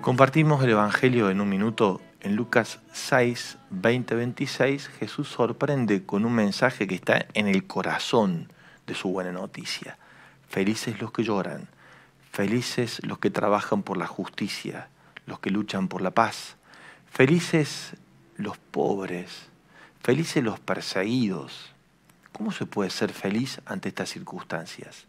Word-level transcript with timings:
Compartimos 0.00 0.62
el 0.62 0.70
Evangelio 0.70 1.30
en 1.30 1.40
un 1.40 1.48
minuto. 1.48 2.00
En 2.20 2.36
Lucas 2.36 2.80
6, 2.92 3.58
20, 3.70 4.14
26, 4.14 4.88
Jesús 4.88 5.28
sorprende 5.28 6.04
con 6.04 6.24
un 6.24 6.32
mensaje 6.32 6.86
que 6.86 6.94
está 6.94 7.26
en 7.34 7.48
el 7.48 7.66
corazón 7.66 8.52
de 8.86 8.94
su 8.94 9.10
buena 9.10 9.32
noticia. 9.32 9.98
Felices 10.48 11.00
los 11.00 11.12
que 11.12 11.24
lloran, 11.24 11.68
felices 12.30 13.00
los 13.04 13.18
que 13.18 13.30
trabajan 13.30 13.82
por 13.82 13.96
la 13.96 14.06
justicia, 14.06 14.88
los 15.26 15.40
que 15.40 15.50
luchan 15.50 15.88
por 15.88 16.02
la 16.02 16.12
paz, 16.12 16.56
felices 17.10 17.96
los 18.36 18.58
pobres, 18.58 19.48
felices 20.02 20.42
los 20.42 20.60
perseguidos. 20.60 21.72
¿Cómo 22.32 22.52
se 22.52 22.66
puede 22.66 22.90
ser 22.90 23.12
feliz 23.12 23.60
ante 23.66 23.88
estas 23.88 24.10
circunstancias? 24.10 25.06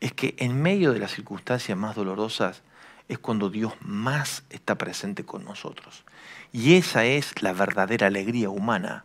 Es 0.00 0.12
que 0.12 0.34
en 0.38 0.60
medio 0.60 0.92
de 0.92 0.98
las 0.98 1.12
circunstancias 1.12 1.78
más 1.78 1.96
dolorosas, 1.96 2.62
es 3.08 3.18
cuando 3.18 3.50
Dios 3.50 3.72
más 3.80 4.44
está 4.50 4.76
presente 4.76 5.24
con 5.24 5.44
nosotros. 5.44 6.04
Y 6.52 6.74
esa 6.74 7.04
es 7.04 7.42
la 7.42 7.52
verdadera 7.52 8.06
alegría 8.06 8.50
humana, 8.50 9.04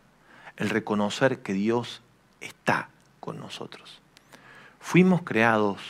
el 0.56 0.70
reconocer 0.70 1.40
que 1.40 1.52
Dios 1.52 2.02
está 2.40 2.88
con 3.20 3.38
nosotros. 3.38 4.00
Fuimos 4.80 5.22
creados 5.22 5.80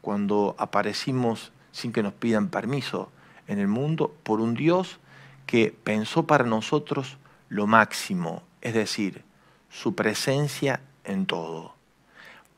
cuando 0.00 0.54
aparecimos 0.58 1.52
sin 1.72 1.92
que 1.92 2.02
nos 2.02 2.14
pidan 2.14 2.48
permiso 2.48 3.10
en 3.48 3.58
el 3.58 3.68
mundo 3.68 4.14
por 4.22 4.40
un 4.40 4.54
Dios 4.54 5.00
que 5.46 5.76
pensó 5.82 6.26
para 6.26 6.44
nosotros 6.44 7.18
lo 7.48 7.66
máximo, 7.66 8.42
es 8.60 8.74
decir, 8.74 9.24
su 9.70 9.94
presencia 9.94 10.80
en 11.04 11.26
todo. 11.26 11.74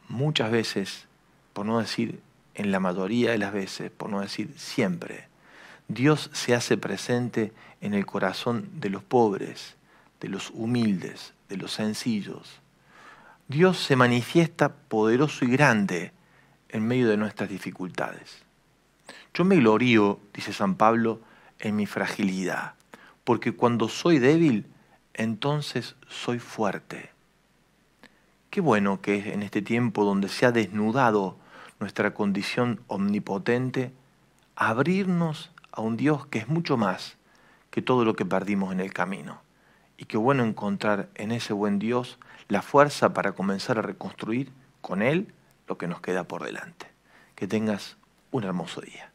Muchas 0.08 0.50
veces, 0.50 1.06
por 1.52 1.66
no 1.66 1.78
decir 1.78 2.20
en 2.54 2.72
la 2.72 2.80
mayoría 2.80 3.30
de 3.30 3.38
las 3.38 3.52
veces, 3.52 3.90
por 3.90 4.10
no 4.10 4.20
decir 4.20 4.52
siempre, 4.56 5.28
Dios 5.88 6.30
se 6.32 6.54
hace 6.54 6.76
presente 6.76 7.52
en 7.80 7.94
el 7.94 8.06
corazón 8.06 8.68
de 8.74 8.90
los 8.90 9.02
pobres, 9.02 9.76
de 10.20 10.28
los 10.28 10.50
humildes, 10.50 11.34
de 11.48 11.56
los 11.56 11.72
sencillos. 11.72 12.60
Dios 13.48 13.78
se 13.82 13.96
manifiesta 13.96 14.68
poderoso 14.72 15.44
y 15.44 15.48
grande 15.48 16.12
en 16.68 16.86
medio 16.86 17.08
de 17.08 17.16
nuestras 17.16 17.48
dificultades. 17.48 18.42
Yo 19.34 19.44
me 19.44 19.56
glorío, 19.56 20.20
dice 20.32 20.52
San 20.52 20.76
Pablo, 20.76 21.20
en 21.58 21.74
mi 21.76 21.86
fragilidad, 21.86 22.74
porque 23.24 23.52
cuando 23.52 23.88
soy 23.88 24.18
débil, 24.18 24.66
entonces 25.14 25.96
soy 26.08 26.38
fuerte. 26.38 27.10
Qué 28.50 28.60
bueno 28.60 29.00
que 29.00 29.16
es 29.16 29.26
en 29.26 29.42
este 29.42 29.62
tiempo 29.62 30.04
donde 30.04 30.28
se 30.28 30.46
ha 30.46 30.52
desnudado 30.52 31.36
nuestra 31.80 32.14
condición 32.14 32.80
omnipotente, 32.86 33.92
abrirnos 34.54 35.50
a 35.72 35.80
un 35.80 35.96
Dios 35.96 36.26
que 36.26 36.38
es 36.38 36.48
mucho 36.48 36.76
más 36.76 37.16
que 37.70 37.82
todo 37.82 38.04
lo 38.04 38.14
que 38.14 38.26
perdimos 38.26 38.72
en 38.72 38.80
el 38.80 38.92
camino. 38.92 39.40
Y 39.96 40.04
qué 40.04 40.16
bueno 40.16 40.44
encontrar 40.44 41.08
en 41.14 41.32
ese 41.32 41.52
buen 41.52 41.78
Dios 41.78 42.18
la 42.48 42.62
fuerza 42.62 43.12
para 43.12 43.32
comenzar 43.32 43.78
a 43.78 43.82
reconstruir 43.82 44.52
con 44.80 45.02
Él 45.02 45.32
lo 45.66 45.78
que 45.78 45.88
nos 45.88 46.00
queda 46.00 46.24
por 46.24 46.44
delante. 46.44 46.86
Que 47.34 47.46
tengas 47.46 47.96
un 48.30 48.44
hermoso 48.44 48.80
día. 48.80 49.10